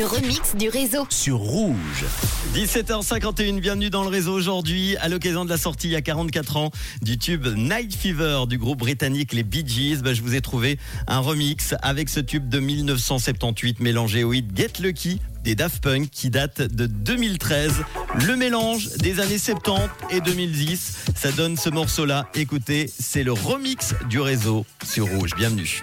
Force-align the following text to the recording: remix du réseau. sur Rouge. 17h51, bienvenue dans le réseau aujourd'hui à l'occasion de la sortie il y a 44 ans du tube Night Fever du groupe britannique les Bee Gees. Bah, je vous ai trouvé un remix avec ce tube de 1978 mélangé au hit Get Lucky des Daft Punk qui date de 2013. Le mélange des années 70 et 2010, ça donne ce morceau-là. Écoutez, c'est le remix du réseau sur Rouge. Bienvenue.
remix 0.00 0.56
du 0.56 0.70
réseau. 0.70 1.06
sur 1.10 1.36
Rouge. 1.36 2.04
17h51, 2.54 3.60
bienvenue 3.60 3.90
dans 3.90 4.02
le 4.02 4.08
réseau 4.08 4.32
aujourd'hui 4.32 4.96
à 4.96 5.08
l'occasion 5.08 5.44
de 5.44 5.50
la 5.50 5.58
sortie 5.58 5.88
il 5.88 5.92
y 5.92 5.96
a 5.96 6.00
44 6.00 6.56
ans 6.56 6.70
du 7.02 7.18
tube 7.18 7.46
Night 7.46 7.94
Fever 7.94 8.44
du 8.48 8.56
groupe 8.56 8.78
britannique 8.78 9.34
les 9.34 9.42
Bee 9.42 9.64
Gees. 9.66 10.00
Bah, 10.02 10.14
je 10.14 10.22
vous 10.22 10.34
ai 10.34 10.40
trouvé 10.40 10.78
un 11.06 11.18
remix 11.18 11.74
avec 11.82 12.08
ce 12.08 12.20
tube 12.20 12.48
de 12.48 12.58
1978 12.58 13.80
mélangé 13.80 14.24
au 14.24 14.32
hit 14.32 14.46
Get 14.56 14.80
Lucky 14.80 15.20
des 15.44 15.54
Daft 15.54 15.82
Punk 15.82 16.08
qui 16.10 16.30
date 16.30 16.62
de 16.62 16.86
2013. 16.86 17.72
Le 18.26 18.36
mélange 18.36 18.88
des 18.96 19.20
années 19.20 19.38
70 19.38 19.90
et 20.10 20.20
2010, 20.20 20.96
ça 21.14 21.32
donne 21.32 21.56
ce 21.56 21.68
morceau-là. 21.68 22.28
Écoutez, 22.34 22.88
c'est 22.98 23.24
le 23.24 23.32
remix 23.32 23.94
du 24.08 24.20
réseau 24.20 24.64
sur 24.84 25.06
Rouge. 25.06 25.32
Bienvenue. 25.36 25.82